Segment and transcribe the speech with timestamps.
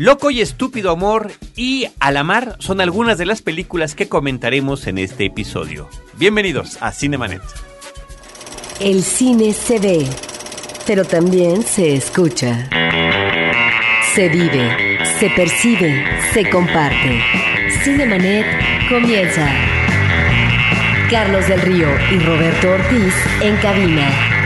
[0.00, 4.86] Loco y estúpido amor y A la mar son algunas de las películas que comentaremos
[4.86, 5.90] en este episodio.
[6.14, 7.42] Bienvenidos a Cinemanet.
[8.80, 10.06] El cine se ve,
[10.86, 12.70] pero también se escucha.
[14.14, 17.20] Se vive, se percibe, se comparte.
[17.84, 18.46] Cinemanet
[18.88, 19.52] comienza.
[21.10, 24.39] Carlos del Río y Roberto Ortiz en cabina.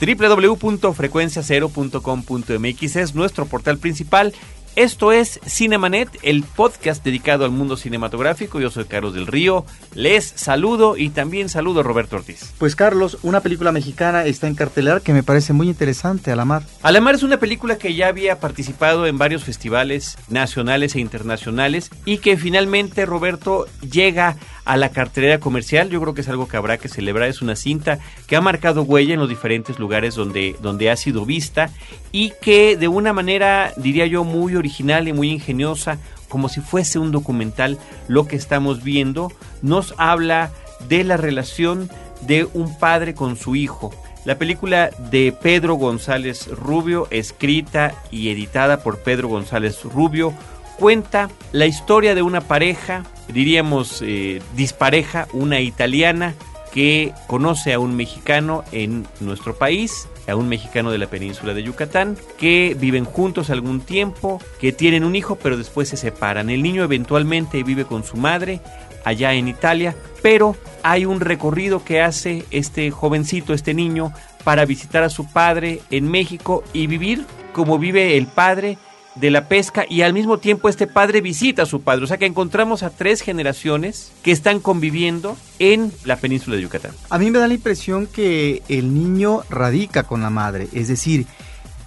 [0.00, 4.34] www.frecuenciacero.com.mx es nuestro portal principal
[4.78, 8.60] esto es Cinemanet, el podcast dedicado al mundo cinematográfico.
[8.60, 9.66] Yo soy Carlos del Río.
[9.92, 12.54] Les saludo y también saludo a Roberto Ortiz.
[12.58, 16.62] Pues Carlos, una película mexicana está en cartelar que me parece muy interesante, Alamar.
[16.82, 22.18] Alamar es una película que ya había participado en varios festivales nacionales e internacionales y
[22.18, 24.36] que finalmente Roberto llega
[24.68, 25.88] a la cartelera comercial.
[25.88, 27.30] Yo creo que es algo que habrá que celebrar.
[27.30, 31.24] Es una cinta que ha marcado huella en los diferentes lugares donde, donde ha sido
[31.24, 31.70] vista
[32.12, 36.98] y que de una manera, diría yo, muy original y muy ingeniosa, como si fuese
[36.98, 40.50] un documental, lo que estamos viendo, nos habla
[40.86, 41.88] de la relación
[42.20, 43.90] de un padre con su hijo.
[44.26, 50.34] La película de Pedro González Rubio, escrita y editada por Pedro González Rubio,
[50.78, 56.34] cuenta la historia de una pareja, diríamos eh, dispareja, una italiana
[56.72, 61.62] que conoce a un mexicano en nuestro país, a un mexicano de la península de
[61.62, 66.50] Yucatán, que viven juntos algún tiempo, que tienen un hijo pero después se separan.
[66.50, 68.60] El niño eventualmente vive con su madre
[69.04, 74.12] allá en Italia, pero hay un recorrido que hace este jovencito, este niño,
[74.44, 78.78] para visitar a su padre en México y vivir como vive el padre
[79.20, 82.04] de la pesca y al mismo tiempo este padre visita a su padre.
[82.04, 86.92] O sea que encontramos a tres generaciones que están conviviendo en la península de Yucatán.
[87.10, 91.26] A mí me da la impresión que el niño radica con la madre, es decir,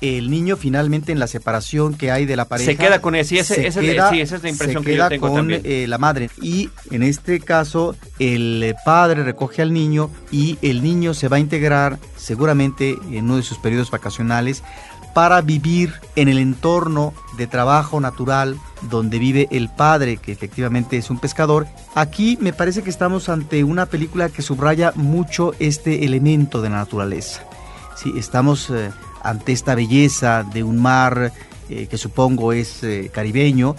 [0.02, 3.23] el niño finalmente en la separación que hay de la pareja se queda con él,
[3.23, 5.61] sí, esa, es la impresión que yo tengo con, también.
[5.64, 11.14] Eh, la madre y en este caso el padre recoge al niño y el niño
[11.14, 14.64] se va a integrar seguramente en uno de sus periodos vacacionales
[15.14, 18.58] para vivir en el entorno de trabajo natural
[18.89, 21.67] donde vive el padre, que efectivamente es un pescador.
[21.95, 26.77] Aquí me parece que estamos ante una película que subraya mucho este elemento de la
[26.77, 27.44] naturaleza.
[27.95, 28.92] Sí, estamos eh,
[29.23, 31.32] ante esta belleza de un mar
[31.70, 33.76] eh, que supongo es eh, caribeño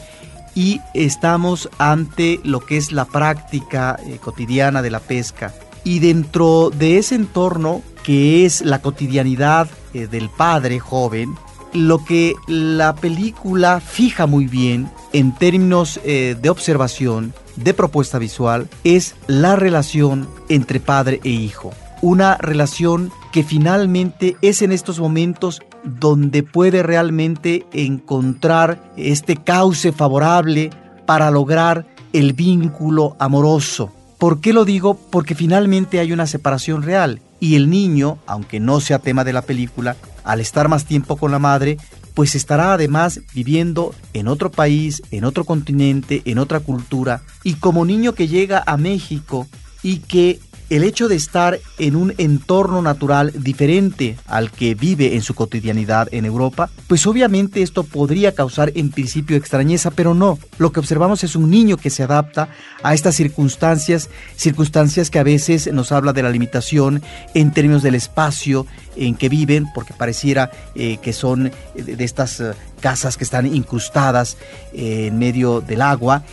[0.54, 5.54] y estamos ante lo que es la práctica cotidiana de la pesca.
[5.82, 11.34] Y dentro de ese entorno que es la cotidianidad eh, del padre joven,
[11.72, 18.68] lo que la película fija muy bien en términos eh, de observación, de propuesta visual,
[18.84, 21.72] es la relación entre padre e hijo.
[22.02, 30.70] Una relación que finalmente es en estos momentos donde puede realmente encontrar este cauce favorable
[31.06, 33.92] para lograr el vínculo amoroso.
[34.18, 34.94] ¿Por qué lo digo?
[34.94, 39.42] Porque finalmente hay una separación real y el niño, aunque no sea tema de la
[39.42, 41.76] película, al estar más tiempo con la madre,
[42.14, 47.84] pues estará además viviendo en otro país, en otro continente, en otra cultura, y como
[47.84, 49.48] niño que llega a México
[49.82, 50.38] y que
[50.72, 56.08] el hecho de estar en un entorno natural diferente al que vive en su cotidianidad
[56.12, 60.38] en Europa, pues obviamente esto podría causar en principio extrañeza, pero no.
[60.56, 62.48] Lo que observamos es un niño que se adapta
[62.82, 67.02] a estas circunstancias, circunstancias que a veces nos habla de la limitación
[67.34, 68.66] en términos del espacio
[68.96, 74.38] en que viven, porque pareciera eh, que son de estas eh, casas que están incrustadas
[74.72, 76.24] en medio del agua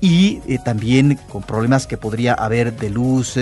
[0.00, 3.36] y también con problemas que podría haber de luz,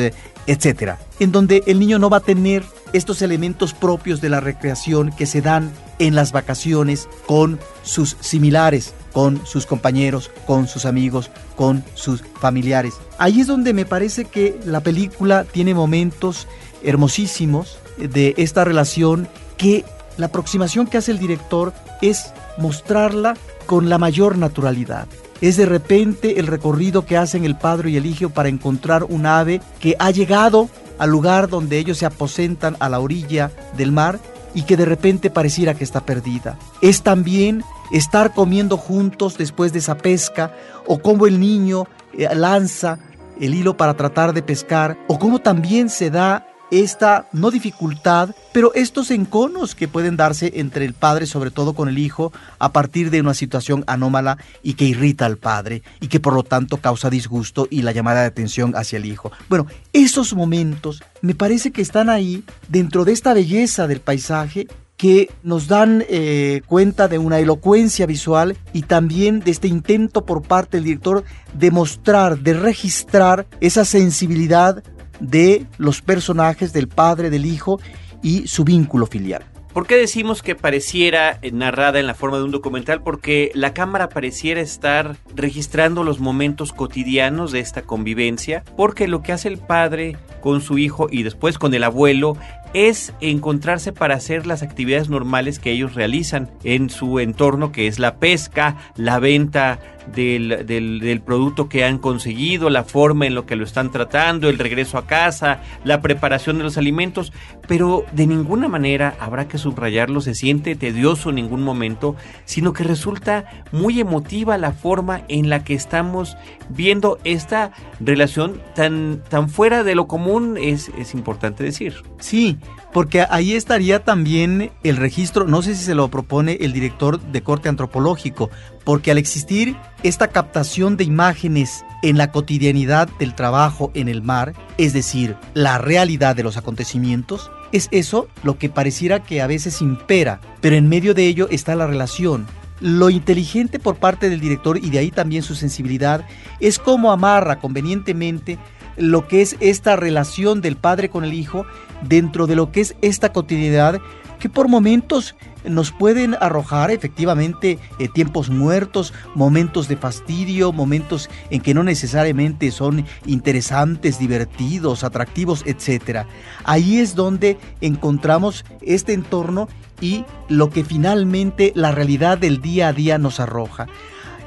[0.46, 5.10] etcétera, en donde el niño no va a tener estos elementos propios de la recreación
[5.10, 11.30] que se dan en las vacaciones con sus similares, con sus compañeros, con sus amigos,
[11.56, 12.94] con sus familiares.
[13.18, 16.46] Ahí es donde me parece que la película tiene momentos
[16.82, 19.84] hermosísimos de esta relación que
[20.16, 21.72] la aproximación que hace el director
[22.02, 23.36] es mostrarla
[23.66, 25.06] con la mayor naturalidad.
[25.40, 29.26] Es de repente el recorrido que hacen el padre y el hijo para encontrar un
[29.26, 30.68] ave que ha llegado
[30.98, 34.18] al lugar donde ellos se aposentan a la orilla del mar
[34.54, 36.58] y que de repente pareciera que está perdida.
[36.80, 37.62] Es también
[37.92, 40.54] estar comiendo juntos después de esa pesca
[40.86, 41.86] o cómo el niño
[42.16, 42.98] eh, lanza
[43.38, 48.74] el hilo para tratar de pescar o cómo también se da esta no dificultad, pero
[48.74, 53.10] estos enconos que pueden darse entre el padre, sobre todo con el hijo, a partir
[53.10, 57.10] de una situación anómala y que irrita al padre y que por lo tanto causa
[57.10, 59.32] disgusto y la llamada de atención hacia el hijo.
[59.48, 64.66] Bueno, esos momentos me parece que están ahí dentro de esta belleza del paisaje
[64.96, 70.42] que nos dan eh, cuenta de una elocuencia visual y también de este intento por
[70.42, 74.82] parte del director de mostrar, de registrar esa sensibilidad
[75.20, 77.80] de los personajes del padre, del hijo
[78.22, 79.44] y su vínculo filial.
[79.76, 83.02] ¿Por qué decimos que pareciera narrada en la forma de un documental?
[83.02, 89.32] Porque la cámara pareciera estar registrando los momentos cotidianos de esta convivencia, porque lo que
[89.32, 92.38] hace el padre con su hijo y después con el abuelo
[92.76, 97.98] es encontrarse para hacer las actividades normales que ellos realizan en su entorno, que es
[97.98, 99.78] la pesca, la venta
[100.14, 104.58] del, del, producto que han conseguido, la forma en lo que lo están tratando, el
[104.58, 107.32] regreso a casa, la preparación de los alimentos,
[107.66, 112.14] pero de ninguna manera habrá que subrayarlo, se siente tedioso en ningún momento,
[112.44, 116.36] sino que resulta muy emotiva la forma en la que estamos
[116.68, 121.94] viendo esta relación tan, tan fuera de lo común, es, es importante decir.
[122.18, 122.58] Sí,
[122.92, 127.42] porque ahí estaría también el registro, no sé si se lo propone el director de
[127.42, 128.48] corte antropológico,
[128.84, 134.54] porque al existir esta captación de imágenes en la cotidianidad del trabajo en el mar,
[134.78, 139.82] es decir, la realidad de los acontecimientos, es eso lo que pareciera que a veces
[139.82, 142.46] impera, pero en medio de ello está la relación.
[142.80, 146.26] Lo inteligente por parte del director y de ahí también su sensibilidad
[146.60, 148.58] es cómo amarra convenientemente
[148.96, 151.66] lo que es esta relación del padre con el hijo
[152.02, 154.00] dentro de lo que es esta cotidianidad
[154.38, 155.34] que por momentos
[155.64, 162.70] nos pueden arrojar efectivamente eh, tiempos muertos, momentos de fastidio, momentos en que no necesariamente
[162.70, 166.26] son interesantes, divertidos, atractivos, etc.
[166.64, 169.68] Ahí es donde encontramos este entorno
[170.00, 173.86] y lo que finalmente la realidad del día a día nos arroja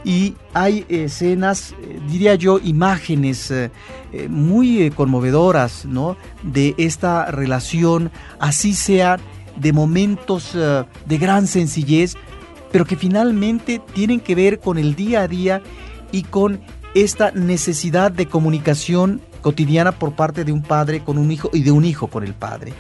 [0.03, 3.69] y hay escenas, eh, diría yo, imágenes eh,
[4.13, 6.15] eh, muy conmovedoras, ¿no?
[6.43, 9.19] De esta relación, así sea
[9.57, 12.15] de momentos de gran sencillez,
[12.71, 15.61] pero que finalmente tienen que ver con el día a día
[16.13, 16.61] y con
[16.95, 21.71] esta necesidad de comunicación cotidiana por parte de un padre con un hijo y de
[21.71, 22.73] un hijo con el padre.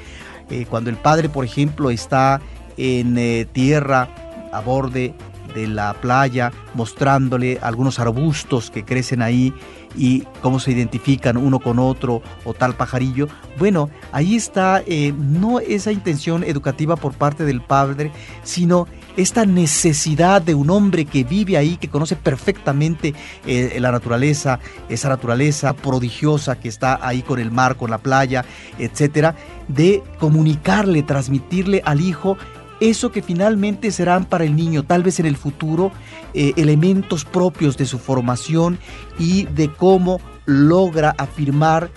[0.69, 2.39] cuando el padre, por ejemplo, está
[2.77, 4.07] en tierra
[4.53, 5.13] a borde
[5.53, 9.53] de la playa, mostrándole algunos arbustos que crecen ahí
[9.95, 13.27] y cómo se identifican uno con otro o tal pajarillo.
[13.57, 18.11] Bueno, ahí está eh, no esa intención educativa por parte del padre,
[18.43, 18.87] sino
[19.17, 23.13] esta necesidad de un hombre que vive ahí, que conoce perfectamente
[23.45, 28.45] eh, la naturaleza, esa naturaleza prodigiosa que está ahí con el mar, con la playa,
[28.77, 29.35] etcétera,
[29.67, 32.37] de comunicarle, transmitirle al hijo
[32.79, 35.91] eso que finalmente serán para el niño, tal vez en el futuro,
[36.33, 38.79] eh, elementos propios de su formación
[39.17, 41.89] y de cómo logra afirmar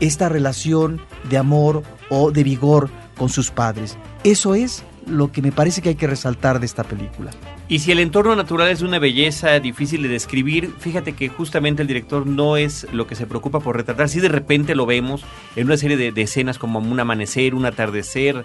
[0.00, 3.96] esta relación de amor o de vigor con sus padres.
[4.24, 7.30] Eso es lo que me parece que hay que resaltar de esta película.
[7.68, 11.88] Y si el entorno natural es una belleza difícil de describir, fíjate que justamente el
[11.88, 14.08] director no es lo que se preocupa por retratar.
[14.08, 15.24] Si de repente lo vemos
[15.56, 18.44] en una serie de, de escenas como un amanecer, un atardecer,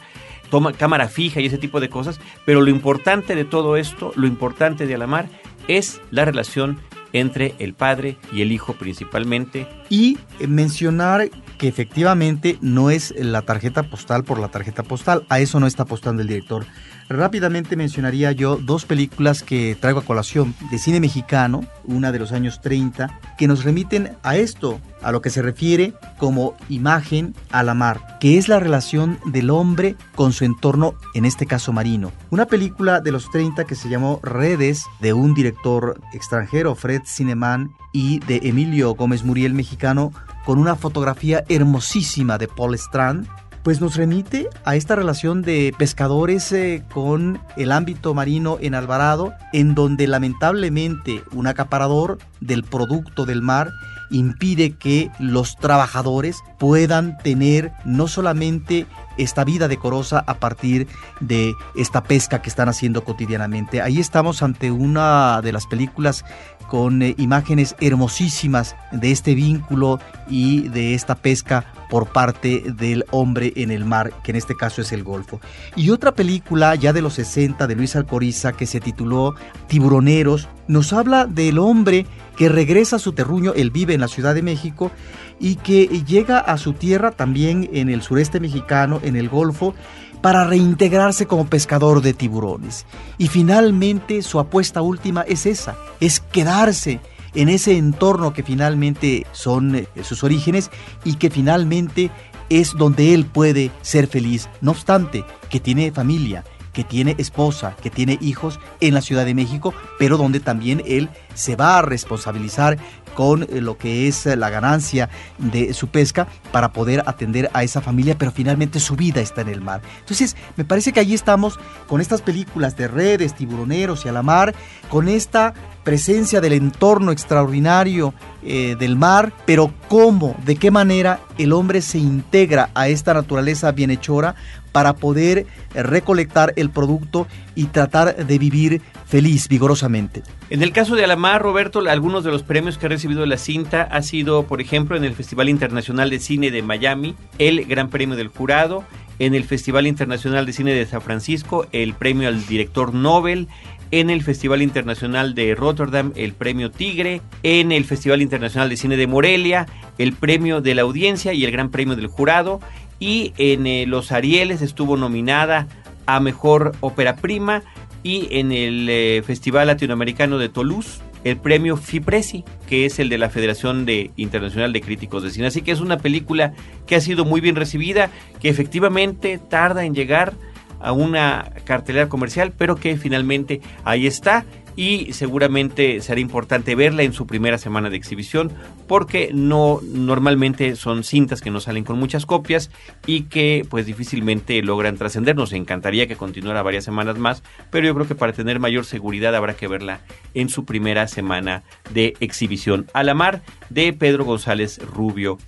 [0.49, 4.27] toma cámara fija y ese tipo de cosas, pero lo importante de todo esto, lo
[4.27, 5.27] importante de Alamar
[5.67, 6.79] es la relación
[7.13, 9.67] entre el padre y el hijo principalmente.
[9.89, 10.17] Y
[10.47, 15.67] mencionar que efectivamente no es la tarjeta postal por la tarjeta postal, a eso no
[15.67, 16.65] está apostando el director.
[17.09, 22.33] Rápidamente mencionaría yo dos películas que traigo a colación de cine mexicano, una de los
[22.33, 27.63] años 30, que nos remiten a esto, a lo que se refiere como imagen a
[27.63, 32.11] la mar, que es la relación del hombre con su entorno, en este caso marino.
[32.29, 37.71] Una película de los 30 que se llamó Redes, de un director extranjero, Fred Cineman,
[37.93, 40.11] y de Emilio Gómez Muriel, mexicano,
[40.47, 43.27] con una fotografía hermosísima de Paul Strand,
[43.63, 49.33] pues nos remite a esta relación de pescadores eh, con el ámbito marino en Alvarado,
[49.51, 53.73] en donde lamentablemente un acaparador del producto del mar
[54.09, 58.85] impide que los trabajadores puedan tener no solamente
[59.17, 60.87] esta vida decorosa a partir
[61.19, 63.81] de esta pesca que están haciendo cotidianamente.
[63.81, 66.23] Ahí estamos ante una de las películas
[66.67, 73.53] con eh, imágenes hermosísimas de este vínculo y de esta pesca por parte del hombre
[73.55, 75.39] en el mar, que en este caso es el Golfo.
[75.75, 79.35] Y otra película ya de los 60 de Luis Alcoriza que se tituló
[79.67, 82.05] Tiburoneros, nos habla del hombre
[82.35, 84.91] que regresa a su terruño, él vive en la Ciudad de México,
[85.39, 89.73] y que llega a su tierra también en el sureste mexicano, en el Golfo,
[90.21, 92.85] para reintegrarse como pescador de tiburones.
[93.17, 96.99] Y finalmente su apuesta última es esa, es quedarse
[97.35, 100.71] en ese entorno que finalmente son eh, sus orígenes
[101.03, 102.09] y que finalmente
[102.49, 104.49] es donde él puede ser feliz.
[104.61, 109.35] No obstante, que tiene familia, que tiene esposa, que tiene hijos en la Ciudad de
[109.35, 112.77] México, pero donde también él se va a responsabilizar
[113.17, 117.63] con eh, lo que es eh, la ganancia de su pesca para poder atender a
[117.63, 119.81] esa familia, pero finalmente su vida está en el mar.
[119.99, 124.21] Entonces, me parece que allí estamos con estas películas de redes, tiburoneros y a la
[124.21, 124.53] mar,
[124.89, 128.13] con esta presencia del entorno extraordinario
[128.43, 133.71] eh, del mar, pero cómo, de qué manera el hombre se integra a esta naturaleza
[133.71, 134.35] bienhechora
[134.71, 137.25] para poder recolectar el producto
[137.55, 140.23] y tratar de vivir feliz, vigorosamente.
[140.49, 143.83] En el caso de Alamar, Roberto, algunos de los premios que ha recibido la cinta
[143.83, 148.15] ha sido, por ejemplo, en el Festival Internacional de Cine de Miami, el Gran Premio
[148.15, 148.83] del Jurado,
[149.19, 153.47] en el Festival Internacional de Cine de San Francisco, el premio al director Nobel,
[153.91, 158.97] en el Festival Internacional de Rotterdam el Premio Tigre, en el Festival Internacional de Cine
[158.97, 159.65] de Morelia
[159.97, 162.59] el Premio de la Audiencia y el Gran Premio del Jurado
[162.99, 165.67] y en eh, los Arieles estuvo nominada
[166.05, 167.63] a Mejor Ópera Prima
[168.07, 173.17] y en el eh, Festival Latinoamericano de Toulouse el premio FIPRESI, que es el de
[173.17, 175.47] la Federación de Internacional de Críticos de Cine.
[175.47, 176.53] Así que es una película
[176.85, 178.09] que ha sido muy bien recibida,
[178.39, 180.35] que efectivamente tarda en llegar
[180.79, 184.45] a una cartelera comercial, pero que finalmente ahí está
[184.77, 188.53] y seguramente será importante verla en su primera semana de exhibición
[188.87, 192.69] porque no normalmente son cintas que no salen con muchas copias
[193.07, 195.35] y que pues difícilmente logran trascender.
[195.35, 199.35] Nos encantaría que continuara varias semanas más, pero yo creo que para tener mayor seguridad
[199.35, 200.01] habrá que verla
[200.35, 202.85] en su primera semana de exhibición.
[202.93, 205.39] A la mar de Pedro González Rubio.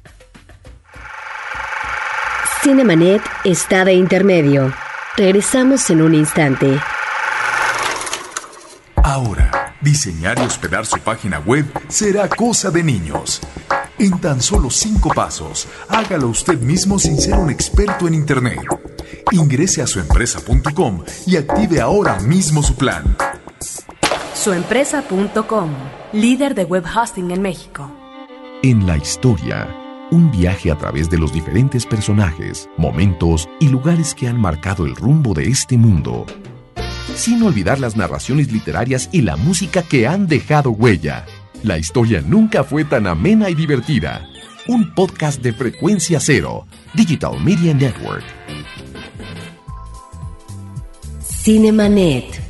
[2.63, 4.73] Cinemanet está de intermedio.
[5.15, 6.79] Regresamos en un instante.
[9.03, 13.41] Ahora, diseñar y hospedar su página web será cosa de niños.
[13.97, 18.59] En tan solo cinco pasos, hágalo usted mismo sin ser un experto en Internet.
[19.31, 23.15] Ingrese a suempresa.com y active ahora mismo su plan.
[24.33, 25.71] Suempresa.com,
[26.13, 27.91] líder de web hosting en México.
[28.63, 29.67] En la historia
[30.11, 34.95] un viaje a través de los diferentes personajes, momentos y lugares que han marcado el
[34.95, 36.25] rumbo de este mundo.
[37.15, 41.25] Sin olvidar las narraciones literarias y la música que han dejado huella.
[41.63, 44.25] La historia nunca fue tan amena y divertida.
[44.67, 48.23] Un podcast de frecuencia cero, Digital Media Network.
[51.21, 52.49] Cinemanet.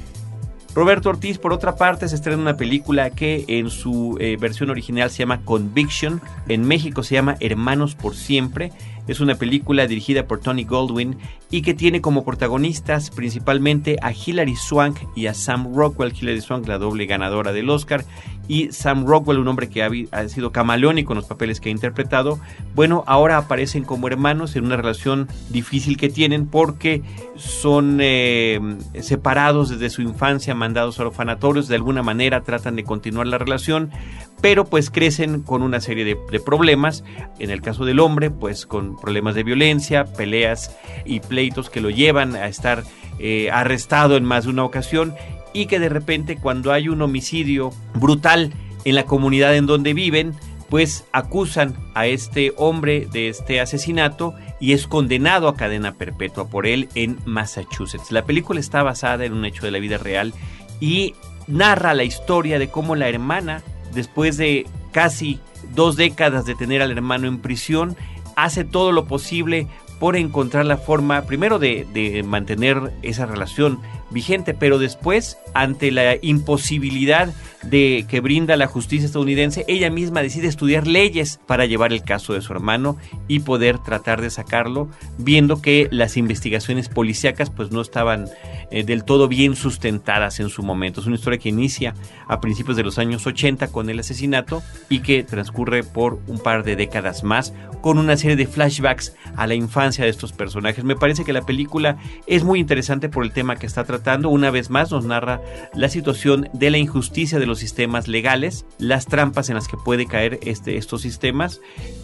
[0.76, 5.10] Roberto Ortiz, por otra parte, se estrena una película que en su eh, versión original
[5.10, 8.72] se llama Conviction, en México se llama Hermanos por Siempre.
[9.10, 11.18] Es una película dirigida por Tony Goldwyn
[11.50, 16.14] y que tiene como protagonistas principalmente a Hilary Swank y a Sam Rockwell.
[16.14, 18.06] Hilary Swank, la doble ganadora del Oscar,
[18.48, 22.40] y Sam Rockwell, un hombre que ha, sido camaleónico en los papeles que ha interpretado,
[22.76, 27.04] bueno, ahora aparecen como hermanos en una relación difícil que tienen porque
[27.36, 28.60] son eh,
[29.02, 33.92] separados desde su infancia, mandados a orfanatorios, de alguna manera tratan de continuar la relación,
[34.42, 37.04] pero pues crecen con una serie de, problemas,
[37.40, 41.90] en el caso del hombre, pues con problemas de violencia, peleas y pleitos que lo
[41.90, 42.84] llevan a estar
[43.20, 45.14] eh, arrestado en más de una ocasión
[45.54, 48.54] y que de repente cuando hay un homicidio brutal
[48.86, 50.34] en la comunidad en donde viven,
[50.70, 56.68] pues acusan a este hombre de este asesinato y es condenado a cadena perpetua por
[56.68, 58.12] él en Massachusetts.
[58.12, 60.34] La película está basada en un hecho de la vida real
[60.80, 61.16] y
[61.48, 65.40] narra la historia de cómo la hermana, después de casi
[65.74, 67.96] dos décadas de tener al hermano en prisión,
[68.36, 69.68] hace todo lo posible
[70.00, 73.80] por encontrar la forma, primero, de, mantener esa relación
[74.12, 80.48] vigente, pero después, ante la imposibilidad de que brinda la justicia estadounidense, ella misma decide
[80.48, 84.88] estudiar leyes para llevar el caso de su hermano y poder tratar de sacarlo,
[85.18, 88.30] viendo que las investigaciones policíacas pues no estaban
[88.72, 91.02] eh, del todo bien sustentadas en su momento.
[91.02, 91.94] Es una historia que inicia
[92.28, 96.64] a principios de los años 80 con el asesinato y que transcurre por un par
[96.64, 100.84] de décadas más con una serie de flashbacks a la infancia de estos personajes.
[100.84, 104.30] Me parece que la película es muy interesante por el tema que está tratando.
[104.30, 105.42] Una vez más nos narra
[105.74, 110.06] la situación de la injusticia de los sistemas legales, las trampas en las que puede
[110.06, 111.62] caer este, estos sistemas.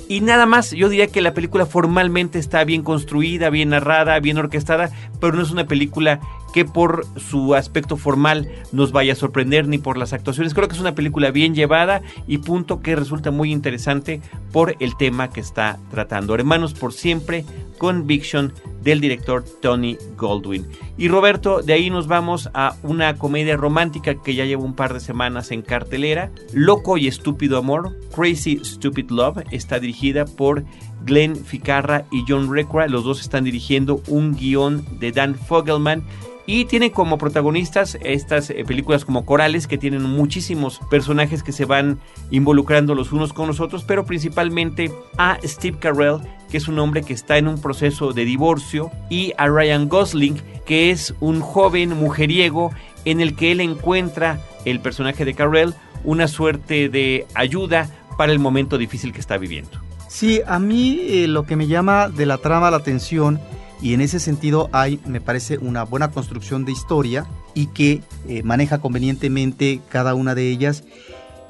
[0.08, 4.38] Y nada más, yo diría que la película formalmente está bien construida, bien narrada, bien
[4.38, 6.20] orquestada, pero no es una película
[6.56, 10.54] que por su aspecto formal nos vaya a sorprender ni por las actuaciones.
[10.54, 14.22] Creo que es una película bien llevada y punto que resulta muy interesante
[14.54, 16.34] por el tema que está tratando.
[16.34, 17.44] Hermanos por siempre,
[17.78, 20.66] Conviction del director Tony Goldwyn.
[20.98, 24.94] Y Roberto, de ahí nos vamos a una comedia romántica que ya lleva un par
[24.94, 30.64] de semanas en cartelera, Loco y Estúpido Amor, Crazy Stupid Love, está dirigida por
[31.04, 36.04] Glenn Ficarra y John Recra, los dos están dirigiendo un guion de Dan Fogelman
[36.48, 41.66] y tiene como protagonistas estas eh, películas como corales que tienen muchísimos personajes que se
[41.66, 42.00] van
[42.32, 47.04] involucrando los unos con los otros, pero principalmente a Steve Carell, que es un hombre
[47.04, 51.98] que está en un proceso de divorcio, y a Ryan Gosling, que es un joven
[51.98, 52.72] mujeriego
[53.06, 55.74] en el que él encuentra el personaje de Carell
[56.04, 59.82] una suerte de ayuda para el momento difícil que está viviendo.
[60.08, 63.40] Sí, a mí eh, lo que me llama de la trama la atención
[63.82, 68.42] y en ese sentido hay, me parece, una buena construcción de historia y que eh,
[68.44, 70.84] maneja convenientemente cada una de ellas,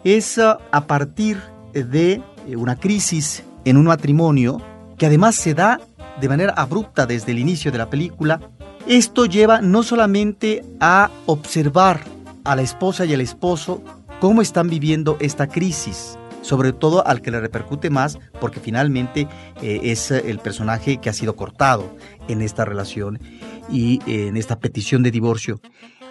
[0.04, 1.40] es ah, a partir
[1.74, 4.62] de eh, una crisis en un matrimonio
[4.98, 5.80] que además se da
[6.20, 8.40] de manera abrupta desde el inicio de la película.
[8.88, 12.02] Esto lleva no solamente a observar
[12.44, 13.82] a la esposa y al esposo
[14.20, 19.28] cómo están viviendo esta crisis, sobre todo al que le repercute más porque finalmente
[19.62, 21.96] eh, es el personaje que ha sido cortado
[22.28, 23.20] en esta relación
[23.70, 25.60] y eh, en esta petición de divorcio.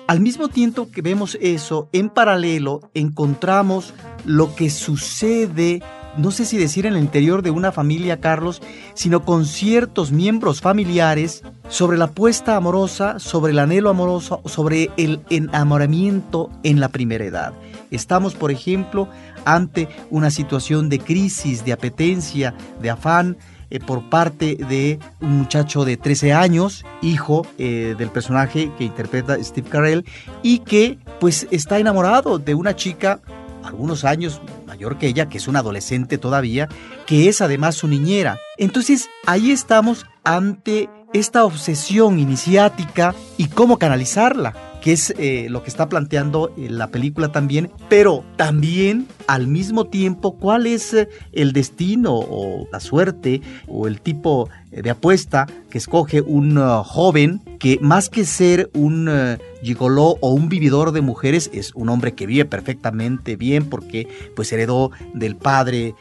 [0.07, 3.95] Al mismo tiempo que vemos eso, en paralelo encontramos
[4.26, 5.83] lo que sucede,
[6.16, 8.62] no sé si decir en el interior de una familia, Carlos,
[8.94, 15.21] sino con ciertos miembros familiares sobre la apuesta amorosa, sobre el anhelo amoroso, sobre el
[15.30, 17.52] enamoramiento en la primera edad.
[17.90, 19.09] Estamos, por ejemplo,
[19.44, 23.37] ante una situación de crisis, de apetencia, de afán,
[23.71, 29.42] eh, por parte de un muchacho de 13 años, hijo eh, del personaje que interpreta
[29.42, 30.04] Steve Carell,
[30.42, 33.21] y que pues está enamorado de una chica
[33.64, 34.40] algunos años
[34.75, 36.69] mayor que ella, que es una adolescente todavía,
[37.07, 38.38] que es además su niñera.
[38.59, 44.52] Entonces ahí estamos ante esta obsesión iniciática y cómo canalizarla
[44.85, 49.87] que es eh, lo que está planteando eh, la película también, pero también al mismo
[49.87, 54.50] tiempo cuál es eh, el destino o la suerte o el tipo
[54.83, 60.31] de apuesta que escoge un uh, joven que más que ser un uh, gigoló o
[60.31, 65.37] un vividor de mujeres es un hombre que vive perfectamente bien porque pues heredó del
[65.37, 65.94] padre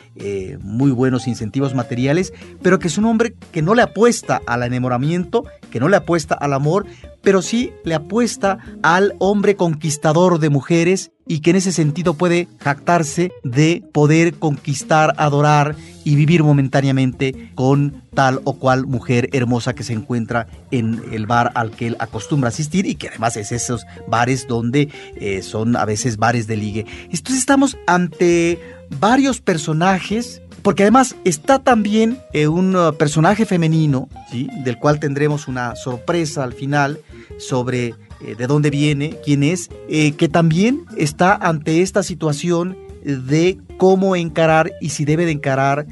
[0.62, 5.46] muy buenos incentivos materiales, pero que es un hombre que no le apuesta al enamoramiento,
[5.72, 6.86] que no le apuesta al amor,
[7.22, 12.48] pero sí le apuesta al hombre conquistador de mujeres y que en ese sentido puede
[12.60, 19.84] jactarse de poder conquistar, adorar y vivir momentáneamente con tal o cual mujer hermosa que
[19.84, 23.86] se encuentra en el bar al que él acostumbra asistir y que además es esos
[24.08, 26.86] bares donde eh, son a veces bares de ligue.
[27.06, 28.60] Entonces estamos ante
[29.00, 34.48] varios personajes porque además está también eh, un uh, personaje femenino, ¿sí?
[34.64, 37.00] del cual tendremos una sorpresa al final
[37.38, 37.88] sobre
[38.22, 44.16] eh, de dónde viene, quién es, eh, que también está ante esta situación de cómo
[44.16, 45.86] encarar y si debe de encarar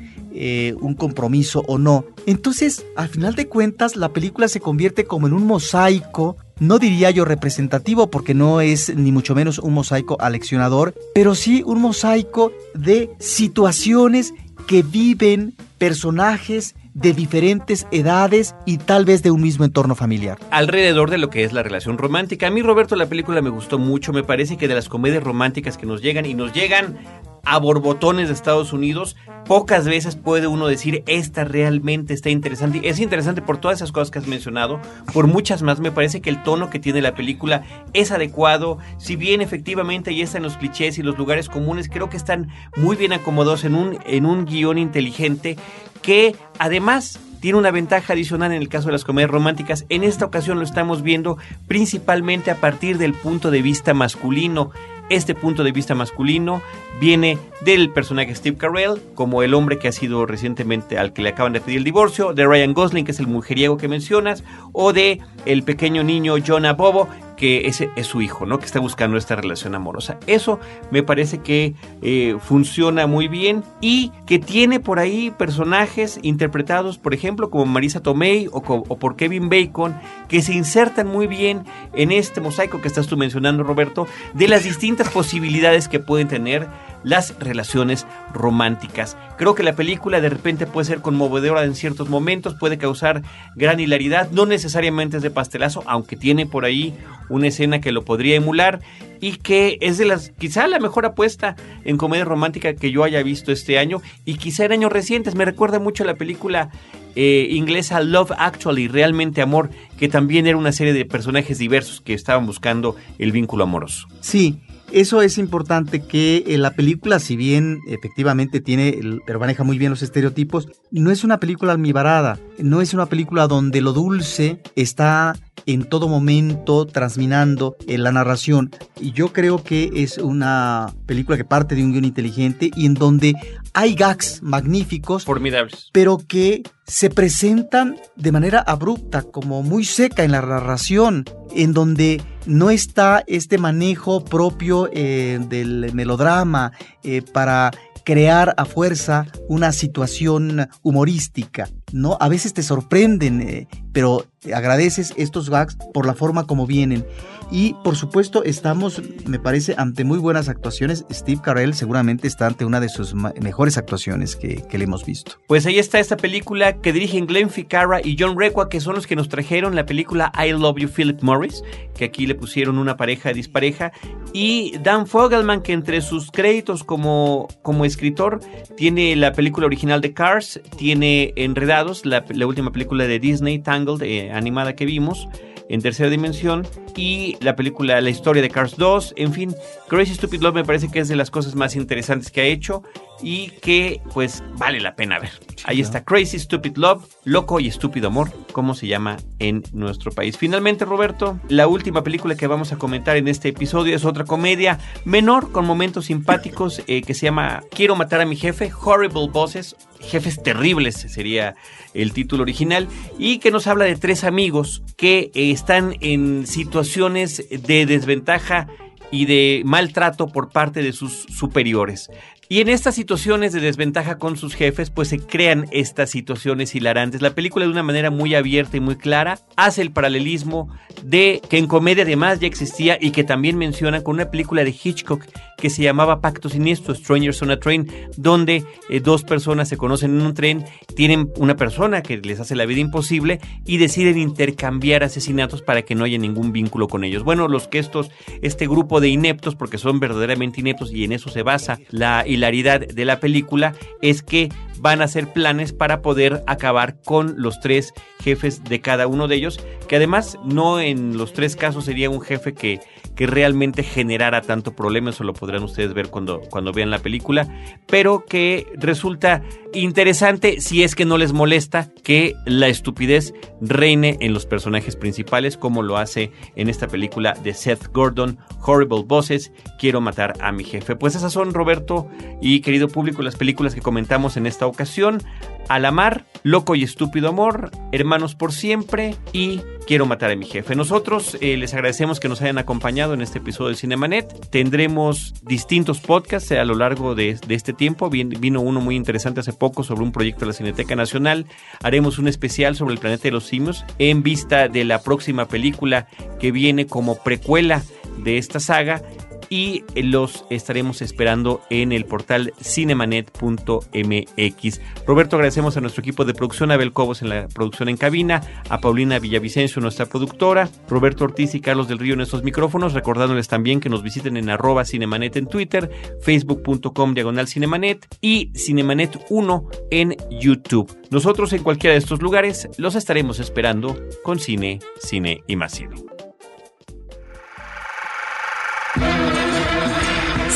[0.80, 2.06] un compromiso o no.
[2.26, 7.10] Entonces, al final de cuentas, la película se convierte como en un mosaico no diría
[7.10, 12.52] yo representativo porque no es ni mucho menos un mosaico aleccionador, pero sí un mosaico
[12.76, 14.32] de situaciones
[14.62, 20.38] que viven personajes de diferentes edades y tal vez de un mismo entorno familiar.
[20.52, 22.48] Alrededor de lo que es la relación romántica.
[22.48, 24.12] A mí, Roberto, la película me gustó mucho.
[24.14, 26.98] Me parece que de las comedias románticas que nos llegan y nos llegan
[27.44, 32.82] a borbotones de Estados Unidos, pocas veces puede uno decir esta realmente está interesante.
[32.84, 34.80] Es interesante por todas esas cosas que has mencionado,
[35.14, 35.80] por muchas más.
[35.80, 38.78] Me parece que el tono que tiene la película es adecuado.
[38.98, 42.96] Si bien efectivamente ahí están los clichés y los lugares comunes, creo que están muy
[42.96, 45.58] bien acomodados en un, en un guion inteligente
[46.02, 49.86] que además tiene una ventaja adicional en el caso de las comedias románticas.
[49.90, 54.72] En esta ocasión lo estamos viendo principalmente a partir del punto de vista masculino.
[55.12, 56.62] Este punto de vista masculino
[57.02, 61.28] viene del personaje Steve Carell, como el hombre que ha sido recientemente al que le
[61.28, 64.94] acaban de pedir el divorcio, de Ryan Gosling, que es el mujeriego que mencionas, o
[64.94, 68.60] de el pequeño niño Jonah Bobo, que ese es su hijo, ¿no?
[68.60, 70.18] Que está buscando esta relación amorosa.
[70.28, 70.60] Eso
[70.92, 77.14] me parece que eh, funciona muy bien y que tiene por ahí personajes interpretados, por
[77.14, 79.96] ejemplo, como Marisa Tomei o, o por Kevin Bacon,
[80.28, 81.64] que se insertan muy bien
[81.94, 86.68] en este mosaico que estás tú mencionando, Roberto, de las distintas posibilidades que pueden tener
[87.04, 89.18] las relaciones románticas.
[89.38, 93.24] Creo que la película de repente puede ser conmovedora en ciertos momentos, puede causar
[93.56, 96.94] gran hilaridad, no necesariamente es de pastelazo, aunque tiene por ahí
[97.30, 98.82] una escena que lo podría emular
[99.20, 103.24] y que es de las quizá la mejor apuesta en comedia romántica que yo haya
[103.24, 105.36] visto este año y quizá en años recientes.
[105.36, 106.70] Me recuerda mucho a la película
[107.16, 112.14] eh, inglesa Love Actually, Realmente Amor, que también era una serie de personajes diversos que
[112.14, 114.08] estaban buscando el vínculo amoroso.
[114.22, 114.60] Sí,
[114.92, 119.92] eso es importante que eh, la película, si bien efectivamente tiene, pero maneja muy bien
[119.92, 125.36] los estereotipos, no es una película almibarada, no es una película donde lo dulce está
[125.66, 128.72] en todo momento transminando en eh, la narración.
[129.00, 132.94] Y yo creo que es una película que parte de un guion inteligente y en
[132.94, 133.36] donde
[133.74, 135.26] hay gags magníficos.
[135.26, 135.90] Formidables.
[135.92, 142.22] Pero que se presentan de manera abrupta, como muy seca en la narración, en donde
[142.46, 146.72] no está este manejo propio eh, del melodrama
[147.04, 147.72] eh, para
[148.04, 152.18] crear a fuerza una situación humorística, ¿no?
[152.20, 157.06] A veces te sorprenden, eh, pero agradeces estos gags por la forma como vienen.
[157.52, 161.06] Y por supuesto estamos, me parece, ante muy buenas actuaciones.
[161.12, 165.34] Steve Carell seguramente está ante una de sus mejores actuaciones que, le hemos visto.
[165.48, 169.06] Pues ahí está esta película que dirigen Glenn Ficarra y John Requa, que son los
[169.06, 171.62] que nos trajeron la película I Love You Philip Morris,
[171.94, 173.92] que aquí le pusieron una pareja dispareja,
[174.32, 178.40] y Dan Fogelman, que entre sus créditos como, como escritor
[178.78, 184.32] tiene la película original de Cars, tiene Enredados, la, última película de Disney, Tangled, eh,
[184.32, 185.28] animada que vimos
[185.70, 189.56] en tercera dimensión y la película La historia de Cars 2, en fin,
[189.88, 192.84] Crazy Stupid Love me parece que es de las cosas más interesantes que ha hecho
[193.22, 195.32] y que pues vale la pena ver.
[195.66, 200.38] Ahí está Crazy Stupid Love, Loco y Estúpido Amor, como se llama en nuestro país.
[200.38, 204.80] Finalmente, Roberto, la última película que vamos a comentar en este episodio es otra comedia
[205.06, 209.76] menor con momentos simpáticos eh, que se llama Quiero matar a mi jefe, Horrible Bosses,
[210.00, 211.56] Jefes Terribles sería
[211.94, 217.48] el título original, y que nos habla de tres amigos que eh, están en situaciones
[217.50, 218.68] de desventaja
[219.12, 222.10] y de maltrato por parte de sus superiores.
[222.52, 227.22] Y en estas situaciones de desventaja con sus jefes, pues se crean estas situaciones hilarantes.
[227.22, 230.68] La película de una manera muy abierta y muy clara hace el paralelismo
[231.02, 234.72] de que en comedia además ya existía y que también menciona con una película de
[234.72, 235.26] Hitchcock
[235.62, 240.20] que se llamaba Pacto Siniestro, Strangers on a Train, donde eh, dos personas se conocen
[240.20, 245.04] en un tren, tienen una persona que les hace la vida imposible y deciden intercambiar
[245.04, 247.24] asesinatos para que no haya ningún vínculo con ellos.
[247.24, 248.10] Bueno, los que estos,
[248.42, 253.06] este grupo de ineptos, porque son verdaderamente ineptos y en eso se basa la de
[253.06, 254.50] la película es que
[254.80, 259.36] van a hacer planes para poder acabar con los tres jefes de cada uno de
[259.36, 262.80] ellos, que además no en los tres casos sería un jefe que,
[263.16, 267.48] que realmente generara tanto problema, eso lo podrán ustedes ver cuando, cuando vean la película,
[267.86, 274.34] pero que resulta interesante si es que no les molesta que la estupidez reine en
[274.34, 280.00] los personajes principales, como lo hace en esta película de Seth Gordon, Horrible Bosses, Quiero
[280.00, 280.96] matar a mi jefe.
[280.96, 282.08] Pues esas son, Roberto
[282.40, 285.24] y querido público, las películas que comentamos en esta ocasión.
[285.70, 290.46] A la mar, Loco y Estúpido Amor, Hermanos por Siempre y Quiero Matar a mi
[290.46, 290.76] Jefe.
[290.76, 294.50] Nosotros eh, les agradecemos que nos hayan acompañado en este episodio de Cinemanet.
[294.50, 298.10] Tendremos distintos podcasts a lo largo de, este tiempo.
[298.10, 301.46] vino uno muy interesante hace poco sobre un proyecto de la Cineteca Nacional.
[301.84, 306.08] Haremos un especial sobre el planeta de los simios en vista de la próxima película
[306.40, 307.84] que viene como precuela
[308.24, 309.04] de esta saga
[309.52, 314.82] y los estaremos esperando en el portal cinemanet.mx.
[315.06, 318.42] Roberto, agradecemos a nuestro equipo de producción, a Abel Cobos en la producción en cabina,
[318.70, 323.50] a Paulina Villavicencio, nuestra productora, Roberto Ortiz y Carlos del Río en estos micrófonos, recordándoles
[323.50, 329.70] también que nos visiten en arroba cinemanet en Twitter, facebook.com diagonal cinemanet y cinemanet 1
[329.92, 330.98] en YouTube.
[331.10, 335.96] Nosotros en cualquiera de estos lugares los estaremos esperando con cine, cine y más cine.